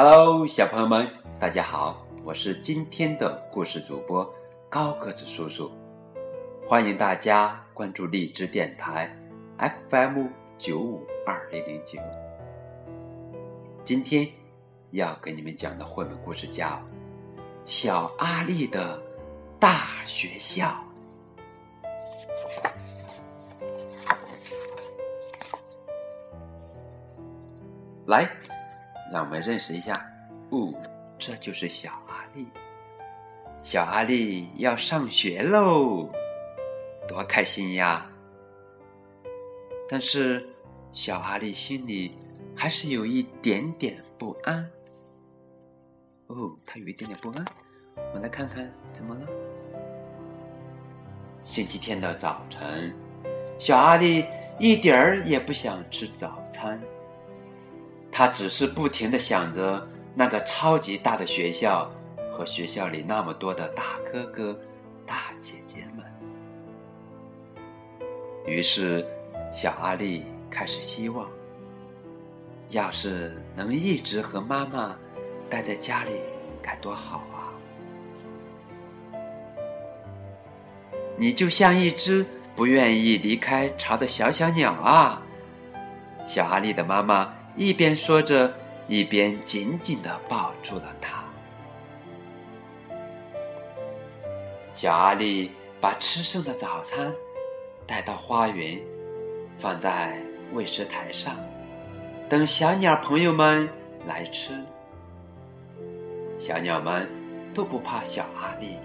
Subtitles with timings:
[0.00, 1.10] Hello，小朋友们，
[1.40, 4.32] 大家好，我是今天的故事主播
[4.70, 5.72] 高个子叔叔，
[6.68, 9.12] 欢迎大家关注荔枝电台
[9.90, 11.98] FM 九五二零零九。
[13.84, 14.24] 今天
[14.92, 16.66] 要给你们讲的绘本故事叫
[17.64, 19.02] 《小阿力的
[19.58, 20.66] 大学校》。
[28.06, 28.30] 来，
[29.12, 30.04] 让我们认识一下。
[30.50, 30.72] 哦，
[31.18, 32.46] 这就是小阿力。
[33.62, 36.10] 小阿力要上学喽，
[37.06, 38.06] 多开心呀！
[39.88, 40.48] 但是
[40.92, 42.16] 小阿力心里
[42.54, 44.70] 还是有一点点不安。
[46.28, 47.44] 哦，他有一点点不安。
[47.96, 49.26] 我们来看看怎么了。
[51.42, 52.94] 星期天的早晨，
[53.58, 54.24] 小阿力
[54.58, 56.80] 一点儿也不想吃早餐。
[58.18, 61.88] 他只是不停的想着那个超级大的学校
[62.32, 64.58] 和学校里那么多的大哥哥、
[65.06, 66.04] 大姐姐们。
[68.44, 69.06] 于是，
[69.54, 71.28] 小阿力开始希望，
[72.70, 74.96] 要是能一直和妈妈
[75.48, 76.20] 待在家里，
[76.60, 77.54] 该多好啊！
[81.16, 85.22] 你就像一只不愿意离开巢的小小鸟啊！
[86.26, 87.37] 小阿力的妈妈。
[87.58, 88.54] 一边说着，
[88.86, 91.24] 一边紧紧的抱住了他。
[94.72, 97.12] 小阿力把吃剩的早餐
[97.84, 98.80] 带到花园，
[99.58, 101.34] 放在喂食台上，
[102.28, 103.68] 等小鸟朋友们
[104.06, 104.52] 来吃。
[106.38, 107.10] 小鸟们
[107.52, 108.78] 都不怕小阿力，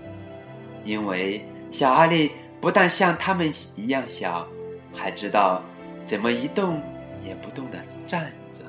[0.83, 4.47] 因为小阿力不但像他们一样小，
[4.91, 5.61] 还知道
[6.07, 6.81] 怎么一动
[7.23, 8.62] 也不动的站着。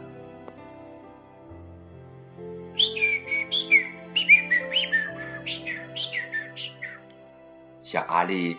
[7.85, 8.57] 小阿力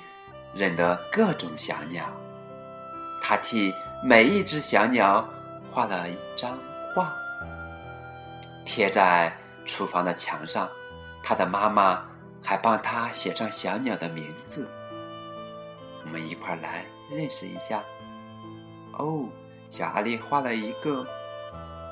[0.53, 2.05] 认得各种小鸟，
[3.19, 5.27] 他替每一只小鸟
[5.67, 6.55] 画了一张
[6.93, 7.11] 画，
[8.63, 9.35] 贴在
[9.65, 10.69] 厨房的墙上。
[11.23, 12.05] 他的妈妈
[12.39, 14.69] 还帮他写上小鸟的名字。
[16.03, 17.83] 我们一块儿来认识一下。
[18.93, 19.27] 哦，
[19.71, 21.01] 小阿力画了一个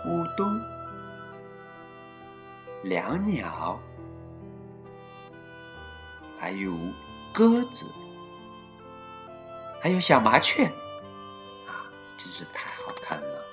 [0.06, 0.62] 乌冬、
[2.84, 3.80] 两鸟，
[6.40, 6.72] 还有。
[7.34, 7.86] 鸽子，
[9.82, 10.66] 还有小麻雀，
[11.66, 13.44] 啊，真是太好看了！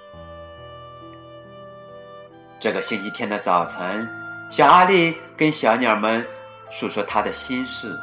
[2.61, 4.07] 这个星期天的早晨，
[4.51, 6.27] 小阿力跟小鸟们
[6.71, 7.99] 诉说他的心事。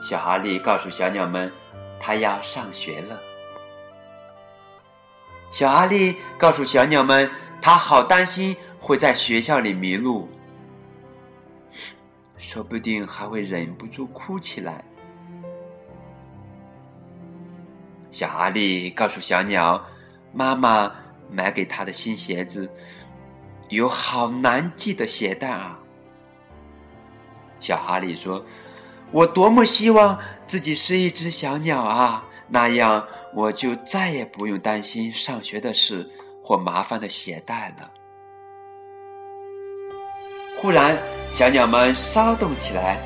[0.00, 1.52] 小阿力告诉小鸟们，
[1.98, 3.18] 他要上学了。
[5.50, 7.28] 小阿力告诉小鸟们，
[7.60, 10.28] 他好担心会在学校里迷路。
[12.46, 14.84] 说不定还会忍不住哭起来。
[18.10, 19.82] 小阿力告诉小鸟
[20.30, 20.94] ：“妈妈
[21.30, 22.70] 买给他的新鞋子
[23.70, 25.80] 有好难系的鞋带啊。”
[27.58, 28.44] 小哈利说
[29.10, 30.16] ：“我多么希望
[30.46, 33.04] 自己是一只小鸟啊，那样
[33.34, 36.08] 我就再也不用担心上学的事
[36.44, 37.90] 或麻烦的鞋带了。”
[40.64, 40.98] 忽然，
[41.30, 42.98] 小鸟们骚动起来。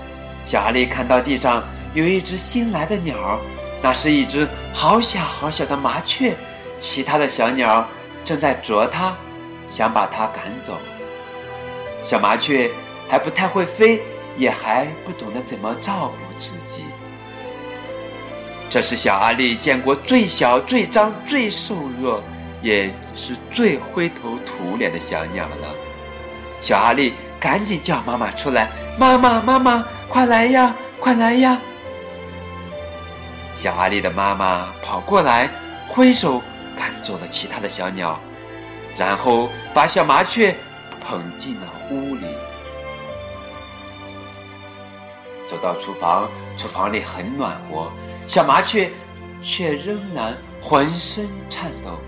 [0.46, 3.36] 小阿力看到地上有一只新来的鸟，
[3.82, 6.36] 那是一只好小好小的麻雀。
[6.78, 7.84] 其他的小鸟
[8.24, 9.12] 正在啄它，
[9.68, 10.78] 想把它赶走。
[12.04, 12.70] 小麻雀
[13.08, 14.00] 还不太会飞，
[14.36, 16.84] 也还不懂得怎么照顾自己。
[18.70, 22.22] 这是小阿力见过最小、最脏、最瘦弱，
[22.62, 25.74] 也是最灰头土脸的小鸟了。
[26.60, 27.14] 小阿力。
[27.40, 28.68] 赶紧叫妈妈出来！
[28.98, 31.58] 妈妈，妈妈，快来呀，快来呀！
[33.56, 35.48] 小阿力的妈妈跑过来，
[35.88, 36.42] 挥手
[36.76, 38.18] 赶走了其他的小鸟，
[38.96, 40.54] 然后把小麻雀
[41.00, 42.26] 捧进了屋里。
[45.46, 47.90] 走到厨房，厨房里很暖和，
[48.26, 48.90] 小麻雀
[49.42, 51.98] 却仍然浑身颤抖。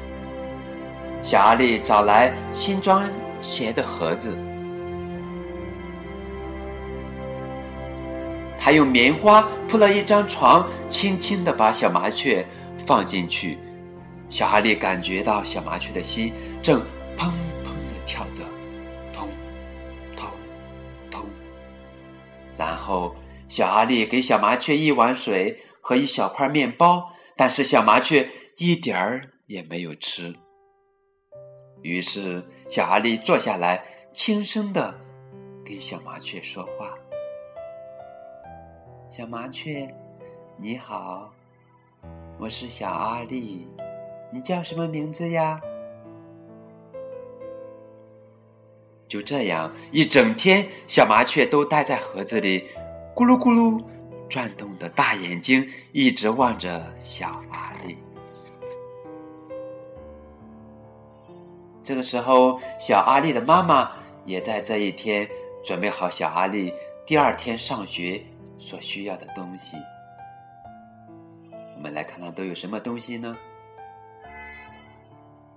[1.23, 3.09] 小阿力找来新装
[3.41, 4.37] 鞋的盒子。
[8.63, 12.47] 他用棉花铺了一张床，轻轻地把小麻雀
[12.87, 13.59] 放进去。
[14.29, 16.81] 小哈利感觉到小麻雀的心正
[17.17, 17.33] 砰
[17.65, 18.45] 砰地跳着，
[19.15, 19.27] 通，
[20.15, 20.29] 通，
[21.11, 21.25] 通。
[22.57, 23.17] 然后
[23.49, 28.29] 小哈利给小麻雀一碗水和一小块面包，但是小麻雀
[28.59, 30.35] 一点儿也没有吃。
[31.83, 33.83] 于是小哈利坐下来，
[34.13, 34.95] 轻声的
[35.65, 36.95] 跟小麻雀说话
[39.11, 39.93] ：“小麻雀，
[40.57, 41.33] 你好，
[42.39, 43.67] 我是小阿丽，
[44.33, 45.61] 你叫什么名字呀？”
[49.09, 52.69] 就这样，一整天，小麻雀都待在盒子里，
[53.13, 53.83] 咕噜咕噜
[54.29, 57.97] 转动的大眼睛一直望着小阿丽。
[61.83, 63.91] 这个时候，小阿丽的妈妈
[64.25, 65.29] 也在这一天
[65.65, 66.73] 准备好小阿丽
[67.05, 68.23] 第二天上学
[68.61, 69.77] 所需要的东西。
[71.75, 73.37] 我们来看看都有什么东西呢？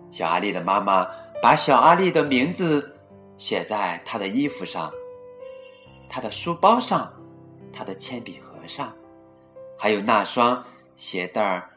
[0.10, 1.08] 小阿丽的妈妈
[1.42, 2.90] 把小阿丽的名字。
[3.36, 4.94] 写在他的衣服上，
[6.08, 7.12] 他的书包上，
[7.74, 8.94] 他的铅笔盒上，
[9.78, 10.64] 还有那双
[10.96, 11.68] 鞋带儿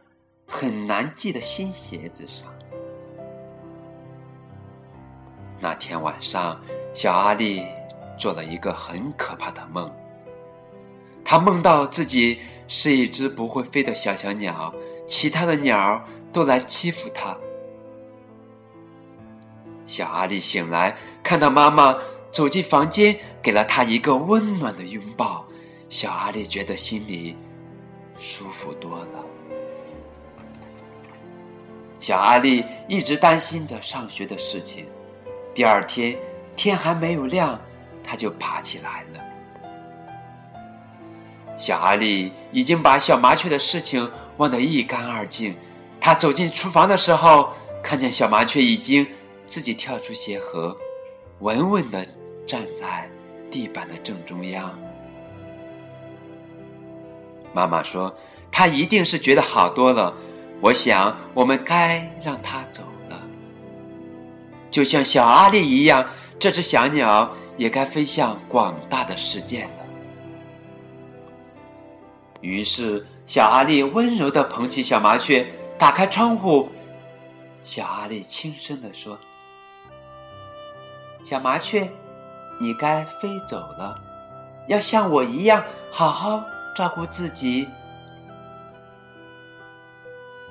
[0.47, 2.47] 很难系的新鞋子上。
[5.59, 6.61] 那天晚上，
[6.93, 7.67] 小阿丽
[8.19, 9.91] 做了一个很可怕的梦。
[11.29, 12.39] 他梦到自己
[12.69, 14.73] 是一只不会飞的小小鸟，
[15.09, 16.01] 其他的鸟
[16.33, 17.37] 都来欺负他。
[19.85, 21.99] 小阿丽醒来，看到妈妈
[22.31, 25.45] 走进房间，给了她一个温暖的拥抱。
[25.89, 27.37] 小阿丽觉得心里
[28.21, 29.25] 舒服多了。
[31.99, 34.87] 小阿丽一直担心着上学的事情。
[35.53, 36.17] 第二天
[36.55, 37.61] 天还没有亮，
[38.05, 39.26] 他就爬起来了。
[41.57, 45.57] 小阿丽已经把小麻雀的事情忘得一干二净。
[46.01, 49.07] 她走进厨房的时候，看见小麻雀已经。
[49.49, 50.77] 自己跳出鞋盒，
[51.39, 52.05] 稳稳的
[52.49, 53.09] 站在
[53.49, 54.77] 地板的正中央。
[57.53, 58.13] 妈妈说
[58.51, 60.13] ：“他一定是觉得好多了。”
[60.61, 63.23] 我想，我们该让他走了，
[64.69, 66.05] 就像小阿丽一样，
[66.41, 69.86] 这只小鸟也该飞向广大的世界了。
[72.47, 75.45] 于是，小阿丽温柔的捧起小麻雀，
[75.77, 76.71] 打开窗户。
[77.65, 79.19] 小阿丽轻声的说。
[81.25, 81.91] 小麻雀，
[82.61, 84.01] 你该飞走了，
[84.69, 86.41] 要像我一样好好
[86.77, 87.67] 照顾自己。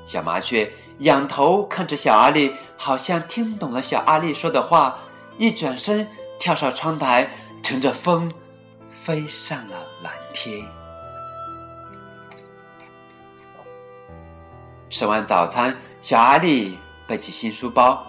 [0.06, 0.70] 小麻雀
[1.00, 5.00] 仰头看着小阿丽，好像听懂了小阿丽说的话，
[5.38, 6.06] 一转身
[6.40, 7.32] 跳上窗台，
[7.64, 8.30] 乘着风
[8.92, 10.75] 飞上了蓝天。
[14.90, 16.78] 吃完早餐，小阿丽
[17.08, 18.06] 背起新书包，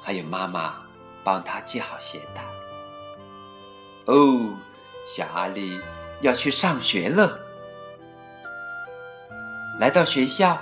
[0.00, 0.74] 还有妈妈。
[1.24, 2.42] 帮他系好鞋带。
[4.06, 4.56] 哦，
[5.06, 5.80] 小阿丽
[6.20, 7.38] 要去上学了。
[9.78, 10.58] 来到学校，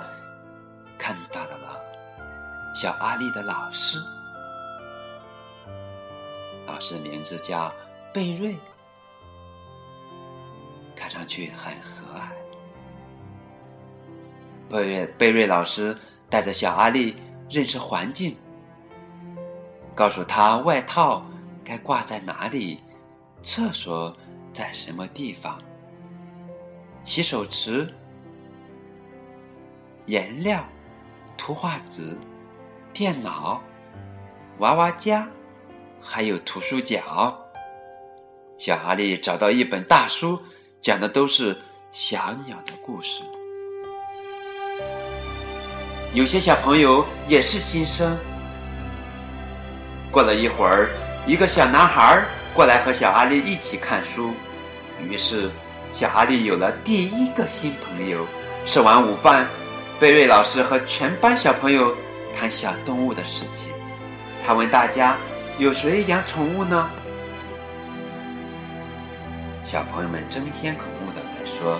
[0.99, 1.57] 看到了
[2.75, 3.99] 小阿丽的老师。
[6.67, 7.73] 老师名字叫
[8.13, 8.55] 贝瑞，
[10.95, 11.75] 看上去很。
[14.71, 15.97] 贝瑞贝瑞老师
[16.29, 17.17] 带着小阿丽
[17.49, 18.37] 认识环境。
[19.93, 21.25] 告诉他外套
[21.61, 22.79] 该挂在哪里，
[23.43, 24.15] 厕所
[24.53, 25.61] 在什么地方，
[27.03, 27.93] 洗手池、
[30.05, 30.63] 颜料、
[31.37, 32.17] 图画纸、
[32.93, 33.61] 电脑、
[34.59, 35.27] 娃娃家，
[35.99, 37.37] 还有图书角。
[38.57, 40.41] 小阿丽找到一本大书，
[40.79, 41.59] 讲的都是
[41.91, 43.23] 小鸟的故事。
[46.13, 48.17] 有些小朋友也是新生。
[50.11, 50.89] 过了一会儿，
[51.25, 52.21] 一个小男孩
[52.53, 54.33] 过来和小阿丽一起看书，
[55.01, 55.49] 于是
[55.93, 58.27] 小阿丽有了第一个新朋友。
[58.65, 59.47] 吃完午饭，
[60.01, 61.95] 贝瑞老师和全班小朋友
[62.37, 63.67] 谈小动物的事情。
[64.45, 65.15] 他问大家
[65.57, 66.89] ：“有谁养宠物呢？”
[69.63, 71.79] 小朋友们争先恐后的来说：“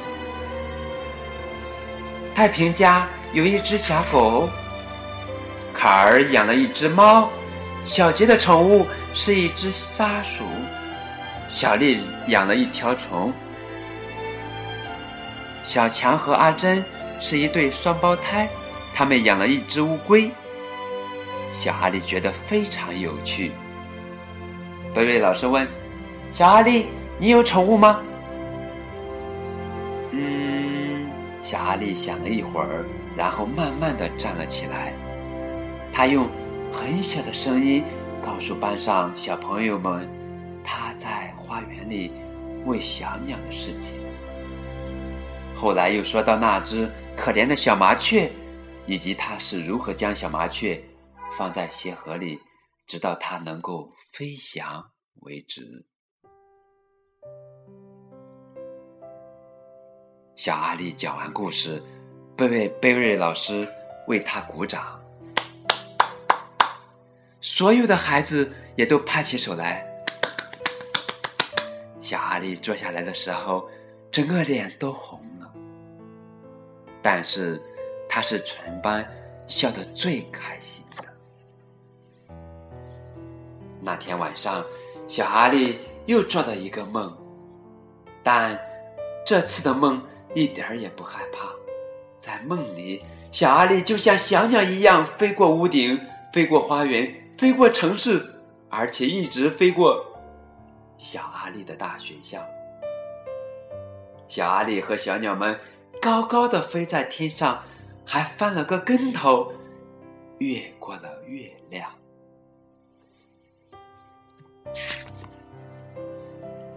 [2.34, 4.50] 太平家有一只小狗，
[5.74, 7.30] 卡尔养了一只猫。”
[7.84, 8.86] 小杰的宠物
[9.16, 10.44] 是一只沙鼠，
[11.50, 13.34] 小丽养了一条虫，
[15.64, 16.86] 小强和阿珍
[17.20, 18.48] 是一对双胞胎，
[18.94, 20.30] 他们养了一只乌龟。
[21.52, 23.52] 小阿丽觉得非常有趣。
[24.94, 25.68] 贝瑞老师问
[26.32, 26.86] ：“小阿丽，
[27.18, 28.00] 你有宠物吗？”
[31.44, 32.86] 小阿丽想了一会儿，
[33.18, 34.94] 然后慢慢的站了起来，
[35.94, 36.30] 他用。
[36.74, 37.84] 很小的声音
[38.24, 40.08] 告诉班上小朋友们，
[40.64, 42.14] 他在花园里
[42.64, 43.94] 喂小鸟的事情。
[45.54, 48.32] 后来又说到那只可怜的小麻雀，
[48.88, 50.82] 以及他是如何将小麻雀
[51.38, 52.40] 放在鞋盒里，
[52.88, 54.82] 直到它能够飞翔
[55.16, 55.86] 为止。
[60.36, 61.84] 小阿力讲完故事，
[62.38, 63.68] 贝贝贝瑞老师
[64.08, 65.00] 为他鼓掌，
[67.42, 69.86] 所有的孩子也都拍起手来。
[72.00, 73.70] 小阿力坐下来的时候，
[74.10, 75.54] 整个脸都红了，
[77.02, 77.62] 但是
[78.08, 79.06] 他是全班
[79.48, 81.04] 笑得最开心的。
[83.82, 84.66] 那天晚上，
[85.08, 87.16] 小阿力又做了一个梦，
[88.24, 88.60] 但
[89.26, 90.02] 这次的梦
[90.34, 91.50] 一点儿也不害怕。
[92.20, 96.00] 在梦里，小阿力就像小鸟一样飞过屋顶，
[96.32, 98.24] 飞过花园，飞过城市，
[98.70, 100.06] 而且一直飞过
[100.98, 102.40] 小阿力的大学校。
[104.28, 105.60] 小阿力和小鸟们
[106.00, 107.64] 高高的飞在天上，
[108.06, 109.52] 还翻了个跟头，
[110.38, 111.90] 越过了月亮。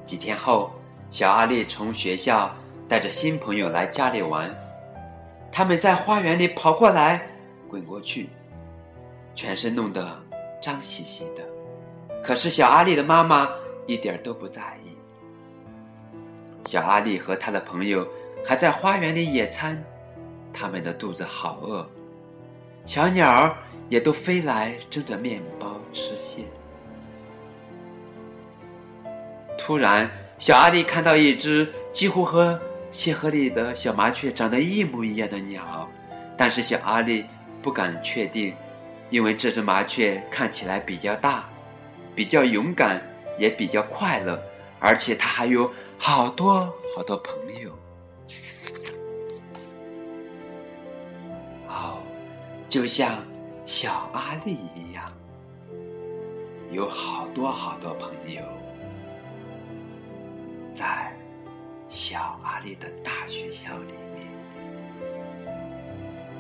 [0.07, 0.73] 几天后，
[1.11, 2.55] 小阿力从学校
[2.89, 4.55] 带着新朋友来家里玩。
[5.51, 7.29] 他们在花园里跑过来、
[7.69, 8.29] 滚过去，
[9.35, 10.21] 全身弄得
[10.61, 11.45] 脏兮兮的。
[12.23, 13.49] 可是小阿力的妈妈
[13.87, 14.97] 一点都不在意。
[16.67, 18.07] 小阿力和他的朋友
[18.45, 19.83] 还在花园里野餐，
[20.53, 21.89] 他们的肚子好饿。
[22.85, 23.57] 小鸟
[23.89, 26.45] 也都飞来争着面包吃蟹。
[29.57, 32.61] 突然，小阿力看到一只几乎和
[32.95, 35.91] 蟹盒里的小麻雀长得一模一样的鸟，
[36.39, 37.27] 但是小阿力
[37.61, 38.55] 不敢确定，
[39.11, 41.45] 因为这只麻雀看起来比较大，
[42.15, 43.03] 比较勇敢，
[43.37, 44.41] 也比较快乐，
[44.79, 47.73] 而且它还有好多好多朋友。
[51.67, 52.01] 哦，
[52.69, 53.17] 就像
[53.67, 55.13] 小阿力一样，
[56.71, 58.41] 有好多好多朋友。
[60.73, 61.13] 在
[61.89, 64.27] 小阿力的大学校里面，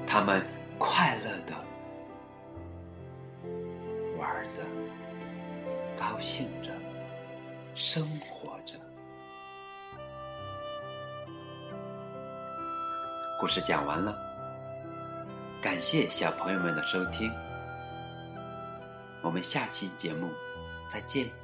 [0.07, 0.45] 他们
[0.79, 1.55] 快乐的
[4.19, 4.63] 玩着，
[5.97, 6.71] 高兴着，
[7.75, 8.75] 生活着。
[13.41, 14.17] 故事讲完了，
[15.61, 17.31] 感谢小朋友们的收听，
[19.23, 20.31] 我们下期节目
[20.89, 21.44] 再见。